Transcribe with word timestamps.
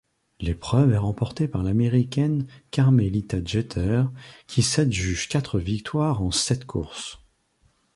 L'épreuve 0.39 0.93
est 0.93 0.97
remportée 0.97 1.47
par 1.47 1.61
l'Américaine 1.61 2.47
Carmelita 2.71 3.37
Jeter 3.45 4.03
qui 4.47 4.63
s'adjuge 4.63 5.29
quatre 5.29 5.59
victoires 5.59 6.23
en 6.23 6.31
sept 6.31 6.65
courses. 6.65 7.19